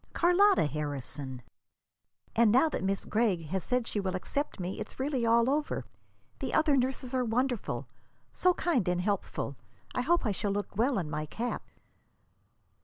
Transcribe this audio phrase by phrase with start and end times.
[0.13, 1.43] "Carlotta Harrison.
[2.35, 5.85] And now that Miss Gregg has said she will accept me, it's really all over.
[6.39, 7.87] The other nurses are wonderful
[8.33, 9.57] so kind and so helpful.
[9.93, 11.61] I hope I shall look well in my cap."